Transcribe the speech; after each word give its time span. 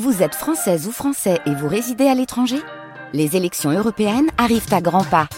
Vous 0.00 0.22
êtes 0.22 0.34
française 0.34 0.86
ou 0.88 0.90
français 0.90 1.38
et 1.44 1.54
vous 1.54 1.68
résidez 1.68 2.06
à 2.06 2.14
l'étranger? 2.14 2.56
Les 3.12 3.36
élections 3.36 3.70
européennes 3.70 4.30
arrivent 4.38 4.72
à 4.72 4.80
grands 4.80 5.04
pas. 5.04 5.28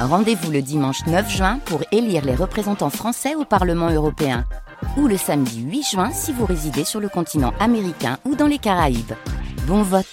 Rendez-vous 0.00 0.50
le 0.50 0.62
dimanche 0.62 1.04
9 1.06 1.30
juin 1.30 1.58
pour 1.66 1.82
élire 1.92 2.24
les 2.24 2.34
représentants 2.34 2.88
français 2.88 3.34
au 3.34 3.44
Parlement 3.44 3.90
européen. 3.90 4.46
Ou 4.96 5.08
le 5.08 5.18
samedi 5.18 5.60
8 5.60 5.82
juin 5.82 6.10
si 6.10 6.32
vous 6.32 6.46
résidez 6.46 6.84
sur 6.84 7.00
le 7.00 7.10
continent 7.10 7.52
américain 7.60 8.16
ou 8.24 8.34
dans 8.34 8.46
les 8.46 8.56
Caraïbes. 8.56 9.12
Bon 9.66 9.82
vote 9.82 10.06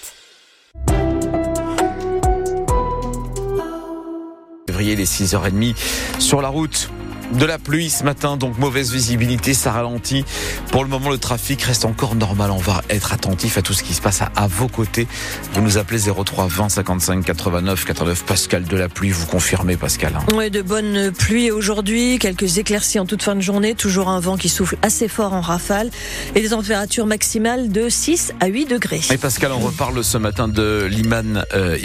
Février, 4.66 4.94
les 4.94 5.06
6h30 5.06 5.74
sur 6.18 6.42
la 6.42 6.48
route 6.48 6.90
de 7.32 7.44
la 7.44 7.58
pluie 7.58 7.90
ce 7.90 8.04
matin, 8.04 8.36
donc 8.36 8.58
mauvaise 8.58 8.92
visibilité, 8.92 9.54
ça 9.54 9.72
ralentit. 9.72 10.24
Pour 10.70 10.84
le 10.84 10.90
moment, 10.90 11.10
le 11.10 11.18
trafic 11.18 11.62
reste 11.62 11.84
encore 11.84 12.14
normal. 12.14 12.50
On 12.50 12.58
va 12.58 12.82
être 12.90 13.12
attentif 13.12 13.58
à 13.58 13.62
tout 13.62 13.72
ce 13.72 13.82
qui 13.82 13.94
se 13.94 14.00
passe 14.00 14.22
à, 14.22 14.46
vos 14.46 14.68
côtés. 14.68 15.06
Vous 15.52 15.60
nous 15.60 15.78
appelez 15.78 16.00
03 16.12 16.46
20 16.46 16.68
55 16.68 17.24
89 17.24 17.84
89. 17.84 18.24
Pascal 18.24 18.64
de 18.64 18.76
la 18.76 18.88
pluie, 18.88 19.10
vous 19.10 19.26
confirmez, 19.26 19.76
Pascal 19.76 20.12
hein 20.16 20.24
Oui, 20.34 20.50
de 20.50 20.62
bonnes 20.62 21.10
pluies 21.12 21.50
aujourd'hui, 21.50 22.18
quelques 22.18 22.58
éclaircies 22.58 22.98
en 22.98 23.06
toute 23.06 23.22
fin 23.22 23.34
de 23.34 23.40
journée, 23.40 23.74
toujours 23.74 24.08
un 24.08 24.20
vent 24.20 24.36
qui 24.36 24.48
souffle 24.48 24.76
assez 24.82 25.08
fort 25.08 25.32
en 25.32 25.40
rafale 25.40 25.90
et 26.34 26.40
des 26.40 26.50
températures 26.50 27.06
maximales 27.06 27.70
de 27.70 27.88
6 27.88 28.34
à 28.40 28.46
8 28.46 28.66
degrés. 28.66 29.00
Et 29.10 29.18
Pascal, 29.18 29.52
on 29.52 29.58
reparle 29.58 30.02
ce 30.04 30.18
matin 30.18 30.48
de 30.48 30.86
Liman 30.90 31.44
euh, 31.54 31.76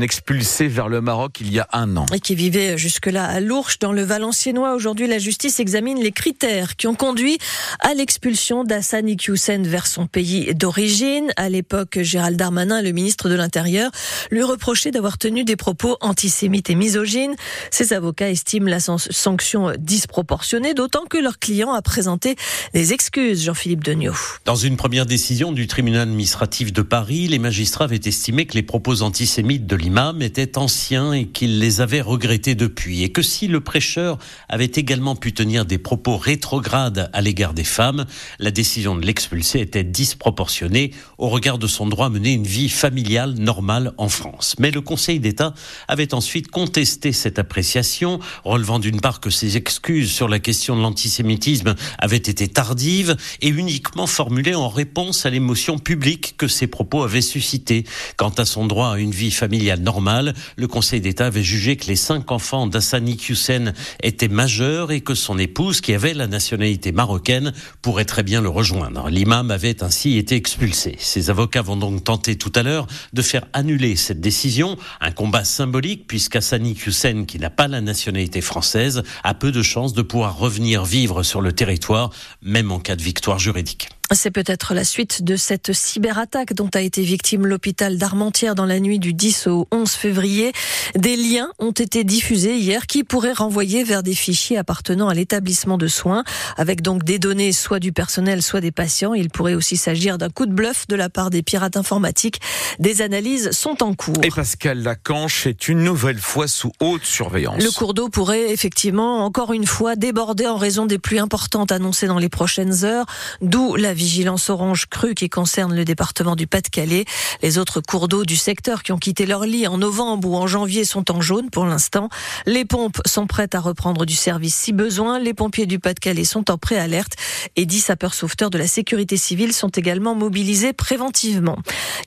expulsé 0.00 0.68
vers 0.68 0.88
le 0.88 1.00
Maroc 1.00 1.38
il 1.40 1.52
y 1.52 1.60
a 1.60 1.68
un 1.72 1.96
an. 1.96 2.06
Et 2.14 2.20
qui 2.20 2.34
vivait 2.34 2.76
jusque-là 2.76 3.24
à 3.24 3.40
Lourches, 3.40 3.78
dans 3.78 3.92
le 3.92 4.02
Valenciennois. 4.02 4.78
Aujourd'hui, 4.82 5.06
la 5.06 5.20
justice 5.20 5.60
examine 5.60 6.00
les 6.00 6.10
critères 6.10 6.74
qui 6.74 6.88
ont 6.88 6.96
conduit 6.96 7.38
à 7.78 7.94
l'expulsion 7.94 8.64
d'Hassan 8.64 9.08
Iqiyoussen 9.08 9.64
vers 9.64 9.86
son 9.86 10.08
pays 10.08 10.56
d'origine. 10.56 11.30
À 11.36 11.48
l'époque, 11.48 12.00
Gérald 12.02 12.36
Darmanin, 12.36 12.82
le 12.82 12.90
ministre 12.90 13.28
de 13.28 13.36
l'Intérieur, 13.36 13.92
lui 14.32 14.42
reprochait 14.42 14.90
d'avoir 14.90 15.18
tenu 15.18 15.44
des 15.44 15.54
propos 15.54 15.98
antisémites 16.00 16.68
et 16.68 16.74
misogynes. 16.74 17.36
Ses 17.70 17.92
avocats 17.92 18.28
estiment 18.28 18.68
la 18.68 18.80
sanction 18.80 19.70
disproportionnée, 19.78 20.74
d'autant 20.74 21.04
que 21.08 21.16
leur 21.16 21.38
client 21.38 21.72
a 21.72 21.80
présenté 21.80 22.34
des 22.74 22.92
excuses, 22.92 23.44
Jean-Philippe 23.44 23.84
Degnaud. 23.84 24.16
Dans 24.46 24.56
une 24.56 24.76
première 24.76 25.06
décision 25.06 25.52
du 25.52 25.68
tribunal 25.68 26.08
administratif 26.08 26.72
de 26.72 26.82
Paris, 26.82 27.28
les 27.28 27.38
magistrats 27.38 27.84
avaient 27.84 28.00
estimé 28.04 28.46
que 28.46 28.54
les 28.54 28.64
propos 28.64 29.02
antisémites 29.02 29.64
de 29.64 29.76
l'imam 29.76 30.22
étaient 30.22 30.58
anciens 30.58 31.12
et 31.12 31.26
qu'ils 31.26 31.60
les 31.60 31.80
avaient 31.80 32.00
regrettés 32.00 32.56
depuis, 32.56 33.04
et 33.04 33.12
que 33.12 33.22
si 33.22 33.46
le 33.46 33.60
prêcheur 33.60 34.18
avait 34.48 34.71
également 34.78 35.16
pu 35.16 35.32
tenir 35.32 35.64
des 35.64 35.78
propos 35.78 36.16
rétrogrades 36.16 37.10
à 37.12 37.20
l'égard 37.20 37.54
des 37.54 37.64
femmes. 37.64 38.06
La 38.38 38.50
décision 38.50 38.96
de 38.96 39.04
l'expulser 39.04 39.60
était 39.60 39.84
disproportionnée 39.84 40.92
au 41.18 41.28
regard 41.28 41.58
de 41.58 41.66
son 41.66 41.86
droit 41.86 42.06
à 42.06 42.10
mener 42.10 42.32
une 42.32 42.46
vie 42.46 42.68
familiale 42.68 43.34
normale 43.34 43.92
en 43.98 44.08
France. 44.08 44.54
Mais 44.58 44.70
le 44.70 44.80
Conseil 44.80 45.20
d'État 45.20 45.54
avait 45.88 46.14
ensuite 46.14 46.48
contesté 46.48 47.12
cette 47.12 47.38
appréciation, 47.38 48.20
relevant 48.44 48.78
d'une 48.78 49.00
part 49.00 49.20
que 49.20 49.30
ses 49.30 49.56
excuses 49.56 50.10
sur 50.10 50.28
la 50.28 50.38
question 50.38 50.76
de 50.76 50.82
l'antisémitisme 50.82 51.74
avaient 51.98 52.16
été 52.16 52.48
tardives 52.48 53.16
et 53.40 53.48
uniquement 53.48 54.06
formulées 54.06 54.54
en 54.54 54.68
réponse 54.68 55.26
à 55.26 55.30
l'émotion 55.30 55.78
publique 55.78 56.34
que 56.36 56.48
ses 56.48 56.66
propos 56.66 57.02
avaient 57.02 57.20
suscité. 57.20 57.84
Quant 58.16 58.30
à 58.30 58.44
son 58.44 58.66
droit 58.66 58.92
à 58.92 58.98
une 58.98 59.10
vie 59.10 59.30
familiale 59.30 59.80
normale, 59.80 60.34
le 60.56 60.66
Conseil 60.66 61.00
d'État 61.00 61.26
avait 61.26 61.42
jugé 61.42 61.76
que 61.76 61.86
les 61.86 61.96
cinq 61.96 62.30
enfants 62.32 62.66
d'Hassani 62.66 63.18
Hussein 63.28 63.72
étaient 64.02 64.28
majeurs 64.28 64.61
et 64.62 65.00
que 65.00 65.14
son 65.14 65.38
épouse, 65.38 65.80
qui 65.80 65.92
avait 65.92 66.14
la 66.14 66.28
nationalité 66.28 66.92
marocaine, 66.92 67.52
pourrait 67.80 68.04
très 68.04 68.22
bien 68.22 68.40
le 68.40 68.48
rejoindre. 68.48 69.08
L'imam 69.08 69.50
avait 69.50 69.82
ainsi 69.82 70.18
été 70.18 70.36
expulsé. 70.36 70.94
Ses 70.98 71.30
avocats 71.30 71.62
vont 71.62 71.76
donc 71.76 72.04
tenter 72.04 72.36
tout 72.36 72.52
à 72.54 72.62
l'heure 72.62 72.86
de 73.12 73.22
faire 73.22 73.44
annuler 73.52 73.96
cette 73.96 74.20
décision, 74.20 74.76
un 75.00 75.10
combat 75.10 75.44
symbolique 75.44 76.06
puisqu'Hassani 76.06 76.76
Hussein, 76.86 77.24
qui 77.24 77.38
n'a 77.38 77.50
pas 77.50 77.66
la 77.66 77.80
nationalité 77.80 78.40
française, 78.40 79.02
a 79.24 79.34
peu 79.34 79.50
de 79.50 79.62
chances 79.62 79.94
de 79.94 80.02
pouvoir 80.02 80.38
revenir 80.38 80.84
vivre 80.84 81.24
sur 81.24 81.40
le 81.40 81.52
territoire, 81.52 82.10
même 82.40 82.70
en 82.70 82.78
cas 82.78 82.94
de 82.94 83.02
victoire 83.02 83.40
juridique. 83.40 83.88
C'est 84.14 84.30
peut-être 84.30 84.74
la 84.74 84.84
suite 84.84 85.22
de 85.22 85.36
cette 85.36 85.72
cyberattaque 85.72 86.52
dont 86.52 86.68
a 86.74 86.80
été 86.80 87.02
victime 87.02 87.46
l'hôpital 87.46 87.96
d'Armentières 87.96 88.54
dans 88.54 88.66
la 88.66 88.78
nuit 88.78 88.98
du 88.98 89.14
10 89.14 89.46
au 89.46 89.68
11 89.72 89.90
février. 89.90 90.52
Des 90.94 91.16
liens 91.16 91.50
ont 91.58 91.72
été 91.72 92.04
diffusés 92.04 92.56
hier 92.56 92.86
qui 92.86 93.04
pourraient 93.04 93.32
renvoyer 93.32 93.84
vers 93.84 94.02
des 94.02 94.14
fichiers 94.14 94.58
appartenant 94.58 95.08
à 95.08 95.14
l'établissement 95.14 95.78
de 95.78 95.86
soins, 95.86 96.24
avec 96.56 96.82
donc 96.82 97.04
des 97.04 97.18
données 97.18 97.52
soit 97.52 97.78
du 97.78 97.92
personnel, 97.92 98.42
soit 98.42 98.60
des 98.60 98.70
patients. 98.70 99.14
Il 99.14 99.30
pourrait 99.30 99.54
aussi 99.54 99.76
s'agir 99.76 100.18
d'un 100.18 100.28
coup 100.28 100.46
de 100.46 100.52
bluff 100.52 100.86
de 100.88 100.96
la 100.96 101.08
part 101.08 101.30
des 101.30 101.42
pirates 101.42 101.76
informatiques. 101.76 102.40
Des 102.78 103.00
analyses 103.00 103.50
sont 103.52 103.82
en 103.82 103.94
cours. 103.94 104.22
Et 104.22 104.28
Pascal 104.30 104.82
Lacanche 104.82 105.46
est 105.46 105.68
une 105.68 105.82
nouvelle 105.82 106.18
fois 106.18 106.48
sous 106.48 106.72
haute 106.80 107.04
surveillance. 107.04 107.62
Le 107.62 107.70
cours 107.70 107.94
d'eau 107.94 108.08
pourrait 108.08 108.50
effectivement 108.50 109.24
encore 109.24 109.52
une 109.52 109.66
fois 109.66 109.96
déborder 109.96 110.46
en 110.46 110.56
raison 110.56 110.86
des 110.86 110.98
pluies 110.98 111.18
importantes 111.18 111.72
annoncées 111.72 112.06
dans 112.06 112.18
les 112.18 112.28
prochaines 112.28 112.84
heures, 112.84 113.06
d'où 113.40 113.76
la 113.76 113.94
vigilance 114.02 114.50
orange 114.50 114.86
crue 114.90 115.14
qui 115.14 115.28
concerne 115.28 115.76
le 115.76 115.84
département 115.84 116.34
du 116.34 116.48
Pas-de-Calais. 116.48 117.04
Les 117.40 117.58
autres 117.58 117.80
cours 117.80 118.08
d'eau 118.08 118.24
du 118.24 118.36
secteur 118.36 118.82
qui 118.82 118.90
ont 118.90 118.98
quitté 118.98 119.26
leur 119.26 119.44
lit 119.44 119.68
en 119.68 119.78
novembre 119.78 120.28
ou 120.28 120.36
en 120.36 120.48
janvier 120.48 120.84
sont 120.84 121.12
en 121.12 121.20
jaune 121.20 121.50
pour 121.50 121.66
l'instant. 121.66 122.08
Les 122.44 122.64
pompes 122.64 123.00
sont 123.06 123.28
prêtes 123.28 123.54
à 123.54 123.60
reprendre 123.60 124.04
du 124.04 124.14
service 124.14 124.56
si 124.56 124.72
besoin. 124.72 125.20
Les 125.20 125.34
pompiers 125.34 125.66
du 125.66 125.78
Pas-de-Calais 125.78 126.24
sont 126.24 126.50
en 126.50 126.58
préalerte 126.58 127.12
et 127.54 127.64
10 127.64 127.80
sapeurs-sauveteurs 127.80 128.50
de 128.50 128.58
la 128.58 128.66
sécurité 128.66 129.16
civile 129.16 129.52
sont 129.52 129.68
également 129.68 130.16
mobilisés 130.16 130.72
préventivement. 130.72 131.58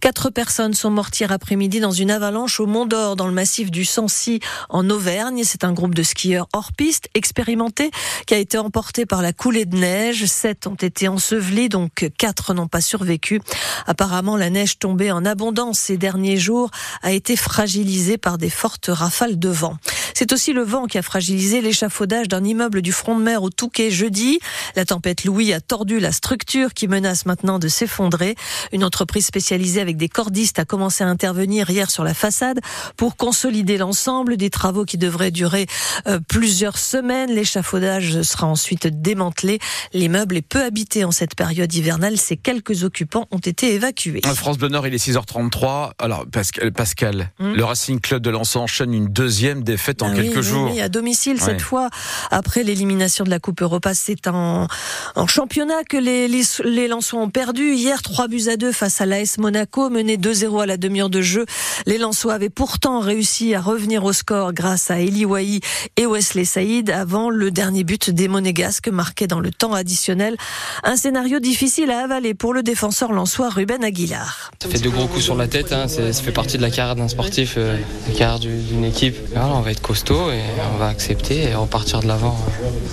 Quatre 0.01 0.29
personnes 0.29 0.73
sont 0.73 0.91
mortes 0.91 1.17
hier 1.17 1.31
après-midi 1.31 1.79
dans 1.79 1.91
une 1.91 2.11
avalanche 2.11 2.59
au 2.59 2.65
Mont 2.65 2.85
d'Or 2.85 3.15
dans 3.15 3.27
le 3.27 3.33
massif 3.33 3.71
du 3.71 3.85
Sancy 3.85 4.41
en 4.69 4.89
Auvergne. 4.89 5.43
C'est 5.45 5.63
un 5.63 5.71
groupe 5.71 5.95
de 5.95 6.03
skieurs 6.03 6.47
hors 6.51 6.73
piste 6.73 7.07
expérimenté 7.13 7.89
qui 8.27 8.33
a 8.33 8.37
été 8.37 8.57
emporté 8.57 9.05
par 9.05 9.21
la 9.21 9.31
coulée 9.31 9.65
de 9.65 9.77
neige. 9.77 10.25
Sept 10.25 10.67
ont 10.67 10.75
été 10.75 11.07
ensevelis 11.07 11.69
dont 11.69 11.84
donc 11.85 12.09
quatre 12.17 12.55
n'ont 12.55 12.67
pas 12.67 12.81
survécu. 12.81 13.41
Apparemment, 13.85 14.37
la 14.37 14.49
neige 14.49 14.79
tombée 14.79 15.11
en 15.11 15.23
abondance 15.23 15.77
ces 15.77 15.97
derniers 15.97 16.37
jours 16.37 16.71
a 17.03 17.11
été 17.11 17.35
fragilisée 17.35 18.17
par 18.17 18.39
des 18.39 18.49
fortes 18.49 18.89
rafales 18.91 19.37
de 19.37 19.49
vent. 19.49 19.77
C'est 20.15 20.33
aussi 20.33 20.53
le 20.53 20.63
vent 20.63 20.85
qui 20.85 20.97
a 20.97 21.03
fragilisé 21.03 21.61
l'échafaudage 21.61 22.27
d'un 22.27 22.43
immeuble 22.43 22.81
du 22.81 22.91
front 22.91 23.19
de 23.19 23.23
mer 23.23 23.43
au 23.43 23.49
Touquet 23.49 23.91
jeudi. 23.91 24.39
La 24.75 24.85
tempête 24.85 25.25
Louis 25.25 25.53
a 25.53 25.61
tordu 25.61 25.99
la 25.99 26.11
structure 26.11 26.73
qui 26.73 26.87
menace 26.87 27.25
maintenant 27.27 27.59
de 27.59 27.67
s'effondrer. 27.67 28.35
Une 28.71 28.83
entreprise 28.83 29.25
spécialisée 29.25 29.81
avec 29.81 29.97
des 29.97 30.09
cordistes 30.09 30.57
a 30.57 30.65
commencé 30.65 31.03
à 31.03 31.07
intervenir 31.07 31.69
hier 31.69 31.91
sur 31.91 32.03
la 32.03 32.13
façade 32.15 32.61
pour 32.97 33.15
consolider 33.15 33.77
l'ensemble 33.77 34.37
des 34.37 34.49
travaux 34.49 34.85
qui 34.85 34.97
devraient 34.97 35.31
durer 35.31 35.67
euh, 36.07 36.19
plusieurs 36.27 36.79
semaines. 36.79 37.29
L'échafaudage 37.29 38.23
sera 38.23 38.47
ensuite 38.47 38.87
démantelé. 38.87 39.59
L'immeuble 39.93 40.37
est 40.37 40.41
peu 40.41 40.63
habité 40.63 41.03
en 41.03 41.11
cette 41.11 41.35
période 41.35 41.64
hivernale. 41.73 42.17
Ses 42.17 42.37
quelques 42.37 42.83
occupants 42.83 43.27
ont 43.31 43.39
été 43.39 43.73
évacués. 43.73 44.21
France 44.35 44.57
Bleu 44.57 44.69
Nord, 44.69 44.87
il 44.87 44.93
est 44.93 45.05
6h33. 45.05 45.91
Alors, 45.99 46.25
Pascal, 46.27 46.71
Pascal 46.71 47.31
hmm. 47.39 47.53
le 47.53 47.63
Racing 47.63 47.99
Club 47.99 48.21
de 48.21 48.29
Lens 48.29 48.55
enchaîne 48.55 48.93
une 48.93 49.07
deuxième 49.07 49.63
défaite 49.63 50.03
en 50.03 50.13
quelques 50.13 50.41
jours. 50.41 50.69
Oui, 50.71 50.81
à 50.81 50.89
domicile 50.89 51.39
cette 51.39 51.61
fois. 51.61 51.89
Après 52.31 52.63
l'élimination 52.63 53.23
de 53.23 53.29
la 53.29 53.39
Coupe 53.39 53.61
Europa, 53.61 53.93
c'est 53.93 54.27
en, 54.27 54.67
en 55.15 55.27
championnat 55.27 55.83
que 55.89 55.97
les, 55.97 56.27
les, 56.27 56.43
les 56.63 56.87
Lensois 56.87 57.21
ont 57.21 57.29
perdu. 57.29 57.73
Hier, 57.73 58.01
3 58.01 58.27
buts 58.27 58.47
à 58.47 58.57
2 58.57 58.71
face 58.71 59.01
à 59.01 59.05
l'AS 59.05 59.37
Monaco, 59.37 59.89
mené 59.89 60.17
2-0 60.17 60.63
à 60.63 60.65
la 60.65 60.77
demi-heure 60.77 61.09
de 61.09 61.21
jeu. 61.21 61.45
Les 61.85 61.97
Lensois 61.97 62.33
avaient 62.33 62.49
pourtant 62.49 62.99
réussi 62.99 63.55
à 63.55 63.61
revenir 63.61 64.03
au 64.03 64.13
score 64.13 64.53
grâce 64.53 64.91
à 64.91 64.99
Eli 64.99 65.25
Wahi 65.25 65.61
et 65.97 66.05
Wesley 66.05 66.45
Saïd 66.45 66.89
avant 66.89 67.29
le 67.29 67.51
dernier 67.51 67.83
but 67.83 68.09
des 68.09 68.27
Monégasques 68.27 68.89
marqué 68.89 69.27
dans 69.27 69.39
le 69.39 69.51
temps 69.51 69.73
additionnel. 69.73 70.37
Un 70.83 70.95
scénario 70.95 71.39
difficile 71.39 71.54
à 71.89 72.03
avaler 72.03 72.33
pour 72.33 72.53
le 72.53 72.63
défenseur 72.63 73.13
lensois 73.13 73.49
Ruben 73.49 73.81
Aguilar. 73.81 74.51
Ça 74.61 74.67
fait 74.67 74.79
de 74.79 74.89
gros 74.89 75.07
coups 75.07 75.23
sur 75.23 75.35
la 75.35 75.47
tête, 75.47 75.71
hein. 75.71 75.87
ça 75.87 76.11
fait 76.11 76.33
partie 76.33 76.57
de 76.57 76.61
la 76.61 76.69
carrière 76.69 76.95
d'un 76.97 77.07
sportif, 77.07 77.55
euh, 77.57 77.77
la 78.09 78.13
carrière 78.13 78.39
d'une 78.39 78.83
équipe. 78.83 79.15
on 79.35 79.61
va 79.61 79.71
être 79.71 79.81
costaud 79.81 80.31
et 80.31 80.41
on 80.73 80.77
va 80.77 80.87
accepter 80.87 81.43
et 81.43 81.55
repartir 81.55 82.01
de 82.01 82.07
l'avant. 82.07 82.37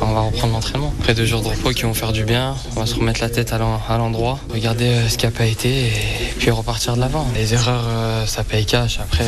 On 0.00 0.12
va 0.12 0.20
reprendre 0.20 0.52
l'entraînement. 0.52 0.94
Après 1.00 1.14
deux 1.14 1.26
jours 1.26 1.42
de 1.42 1.48
repos 1.48 1.70
qui 1.70 1.82
vont 1.82 1.94
faire 1.94 2.12
du 2.12 2.24
bien, 2.24 2.54
on 2.76 2.80
va 2.80 2.86
se 2.86 2.94
remettre 2.94 3.20
la 3.20 3.30
tête 3.30 3.52
à 3.52 3.58
l'endroit, 3.98 4.38
regarder 4.52 4.86
euh, 4.86 5.08
ce 5.08 5.18
qui 5.18 5.26
n'a 5.26 5.32
pas 5.32 5.46
été 5.46 5.86
et 5.86 6.34
puis 6.38 6.50
repartir 6.50 6.94
de 6.94 7.00
l'avant. 7.00 7.26
Les 7.34 7.54
erreurs, 7.54 7.84
euh, 7.88 8.26
ça 8.26 8.44
paye 8.44 8.64
cash. 8.64 9.00
Après, 9.00 9.26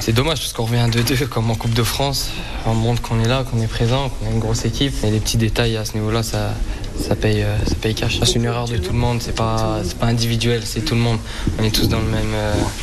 c'est 0.00 0.12
dommage 0.12 0.40
parce 0.40 0.52
qu'on 0.52 0.64
revient 0.64 0.80
à 0.80 0.88
2-2 0.88 1.26
comme 1.28 1.50
en 1.50 1.54
Coupe 1.54 1.74
de 1.74 1.82
France. 1.82 2.30
On 2.66 2.74
montre 2.74 3.00
qu'on 3.00 3.22
est 3.22 3.28
là, 3.28 3.44
qu'on 3.50 3.60
est 3.62 3.68
présent, 3.68 4.10
qu'on 4.10 4.26
a 4.26 4.30
une 4.32 4.40
grosse 4.40 4.64
équipe. 4.64 4.92
Et 5.02 5.10
les 5.10 5.20
petits 5.20 5.38
détails 5.38 5.76
à 5.76 5.84
ce 5.84 5.94
niveau-là, 5.94 6.22
ça, 6.22 6.50
ça 6.98 7.14
paye, 7.16 7.44
ça 7.66 7.74
paye 7.76 7.94
cash. 7.94 8.18
C'est 8.22 8.34
une 8.34 8.44
erreur 8.44 8.66
de 8.66 8.76
tout 8.76 8.92
le 8.92 8.98
monde, 8.98 9.18
c'est 9.20 9.34
pas, 9.34 9.80
pas 10.00 10.06
individuel, 10.06 10.62
c'est 10.64 10.80
tout 10.80 10.94
le 10.94 11.00
monde. 11.00 11.18
On 11.58 11.64
est 11.64 11.70
tous 11.70 11.88
dans 11.88 12.00
le 12.00 12.06
même, 12.06 12.34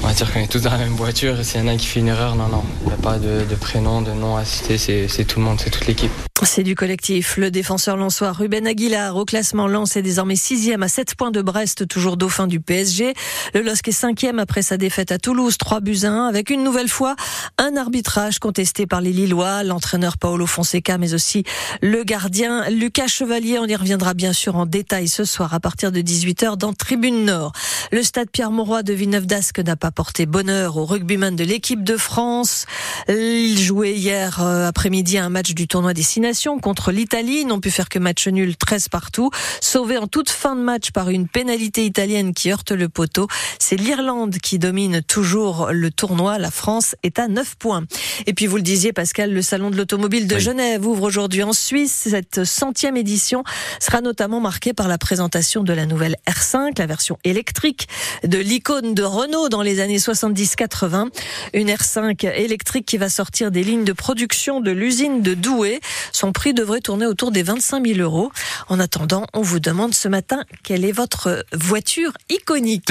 on 0.04 0.07
va 0.07 0.13
dire 0.13 0.31
qu'on 0.31 0.39
est 0.39 0.51
tous 0.51 0.62
dans 0.62 0.71
la 0.71 0.77
même 0.77 0.95
voiture. 0.95 1.36
S'il 1.44 1.62
y 1.62 1.63
en 1.63 1.68
a 1.68 1.75
qui 1.75 1.88
fait 1.88 2.00
une 2.00 2.07
erreur, 2.07 2.36
non, 2.36 2.48
non, 2.48 2.63
il 2.81 2.88
n'y 2.88 2.94
a 2.94 2.98
pas 2.98 3.18
de, 3.18 3.45
de 3.50 3.56
prénom, 3.56 4.01
de 4.01 4.12
nom 4.12 4.36
à 4.38 4.45
citer, 4.45 4.77
c'est 4.77 5.25
tout 5.25 5.39
le 5.39 5.45
monde, 5.45 5.60
c'est 5.63 5.69
toute 5.69 5.88
l'équipe. 5.88 6.12
C'est 6.45 6.63
du 6.63 6.75
collectif. 6.75 7.38
Le 7.38 7.51
défenseur 7.51 7.95
lançois 7.95 8.31
Ruben 8.31 8.68
Aguilar 8.68 9.16
au 9.16 9.25
classement 9.25 9.68
lance 9.68 9.95
est 9.95 10.01
désormais 10.01 10.36
sixième 10.36 10.84
à 10.84 10.88
7 10.88 11.16
points 11.16 11.31
de 11.31 11.42
Brest, 11.42 11.88
toujours 11.88 12.18
dauphin 12.18 12.48
du 12.48 12.60
PSG. 12.60 13.13
Le 13.54 13.62
LOSC 13.62 13.88
est 13.88 13.92
cinquième 13.92 14.40
après 14.40 14.62
sa 14.62 14.78
défaite 14.78 15.12
à 15.12 15.18
Toulouse, 15.18 15.57
3 15.57 15.80
buts 15.80 16.00
à 16.04 16.10
1, 16.10 16.28
avec 16.28 16.50
une 16.50 16.63
nouvelle 16.63 16.90
fois 16.90 17.16
un 17.57 17.75
arbitrage 17.78 18.40
contesté 18.40 18.86
par 18.86 19.01
les 19.01 19.12
Lillois, 19.12 19.63
l'entraîneur 19.63 20.18
Paolo 20.18 20.45
Fonseca, 20.45 20.98
mais 20.98 21.13
aussi 21.13 21.44
le 21.81 22.04
gardien 22.04 22.69
Lucas 22.69 23.07
Chevalier. 23.07 23.57
On 23.60 23.66
y 23.66 23.75
reviendra 23.75 24.13
bien 24.13 24.34
sûr 24.34 24.56
en 24.56 24.66
détail 24.66 25.07
ce 25.07 25.25
soir 25.25 25.54
à 25.54 25.60
partir 25.60 25.92
de 25.92 26.01
18h 26.01 26.57
dans 26.57 26.74
Tribune 26.74 27.25
Nord. 27.25 27.54
Le 27.92 28.04
stade 28.04 28.30
Pierre-Mauroy 28.30 28.84
de 28.84 28.94
Villeneuve-d'Ascq 28.94 29.60
n'a 29.60 29.75
pas 29.75 29.92
porté 29.92 30.25
bonheur 30.25 30.78
aux 30.78 30.86
rugbyman 30.86 31.36
de 31.36 31.44
l'équipe 31.44 31.84
de 31.84 31.98
France. 31.98 32.66
Il 33.07 33.57
jouait 33.57 33.94
hier 33.94 34.42
euh, 34.42 34.68
après-midi 34.68 35.18
un 35.18 35.30
match 35.30 35.54
du 35.54 35.68
tournoi 35.68 35.94
des 35.94 36.04
contre 36.62 36.91
l'Italie. 36.91 37.45
N'ont 37.45 37.59
pu 37.59 37.69
faire 37.69 37.89
que 37.89 38.00
match 38.00 38.27
nul 38.27 38.56
13 38.56 38.89
partout. 38.89 39.30
Sauvé 39.62 39.97
en 39.97 40.07
toute 40.07 40.30
fin 40.30 40.56
de 40.56 40.62
match 40.62 40.91
par 40.91 41.09
une 41.09 41.27
pénalité 41.27 41.85
italienne 41.85 42.33
qui 42.33 42.51
heurte 42.51 42.71
le 42.71 42.89
poteau. 42.89 43.27
C'est 43.59 43.75
l'Irlande 43.75 44.38
qui 44.38 44.57
domine 44.57 45.01
toujours 45.03 45.69
le 45.71 45.91
tournoi. 45.91 46.39
La 46.39 46.51
France 46.51 46.95
est 47.03 47.19
à 47.19 47.27
9 47.27 47.56
points. 47.56 47.83
Et 48.25 48.33
puis 48.33 48.47
vous 48.47 48.56
le 48.56 48.63
disiez 48.63 48.94
Pascal, 48.94 49.31
le 49.31 49.41
salon 49.41 49.69
de 49.69 49.77
l'automobile 49.77 50.27
de 50.27 50.39
Genève 50.39 50.85
ouvre 50.85 51.03
aujourd'hui 51.03 51.44
en 51.44 51.53
Suisse. 51.53 52.07
Cette 52.09 52.44
centième 52.44 52.97
édition 52.97 53.44
sera 53.79 54.01
notamment 54.01 54.39
marquée 54.39 54.74
par 54.74 54.88
la 54.88 54.97
présentation 54.97 55.63
de 55.63 55.74
la 55.74 55.86
nouvelle 55.86 56.15
R5, 56.27 56.79
la 56.79 56.86
version 56.88 57.18
électrique 57.24 57.88
de 58.24 58.39
l'icône 58.39 58.95
de 58.95 59.03
Renault 59.03 59.50
dans 59.50 59.62
les 59.62 59.79
années 59.79 59.97
70-80. 59.97 61.09
Une 61.53 61.69
R5 61.69 62.33
électrique 62.33 62.86
qui 62.86 62.97
va 62.97 63.09
sortir 63.09 63.51
des 63.51 63.63
lignes 63.63 63.83
de 63.83 63.94
production 63.94 64.62
de 64.62 64.71
l'usine 64.71 65.21
de 65.21 65.33
Douai. 65.33 65.79
Son 66.24 66.31
prix 66.31 66.54
devrait 66.54 66.80
tourner 66.80 67.06
autour 67.06 67.31
des 67.31 67.44
25 67.44 67.86
000 67.86 68.00
euros. 68.00 68.31
En 68.70 68.80
attendant, 68.80 69.28
on 69.34 69.42
vous 69.42 69.60
demande 69.60 69.94
ce 69.94 70.08
matin 70.08 70.46
quelle 70.64 70.86
est 70.86 70.94
votre 70.94 71.44
voiture 71.52 72.14
iconique. 72.30 72.90